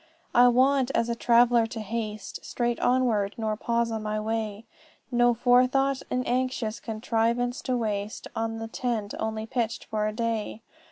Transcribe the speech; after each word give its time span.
"'I 0.33 0.47
want 0.47 0.91
as 0.95 1.09
a 1.09 1.15
trav'ller 1.15 1.67
to 1.67 1.79
haste 1.79 2.43
Straight 2.43 2.79
onward, 2.79 3.35
nor 3.37 3.55
pause 3.55 3.91
on 3.91 4.01
my 4.01 4.19
way; 4.19 4.65
Nor 5.11 5.35
forethought 5.35 6.01
in 6.09 6.23
anxious 6.23 6.79
contrivance 6.79 7.61
to 7.61 7.77
waste 7.77 8.27
On 8.35 8.57
the 8.57 8.67
tent 8.67 9.13
only 9.19 9.45
pitched 9.45 9.85
for 9.85 10.07
a 10.07 10.11
day. 10.11 10.63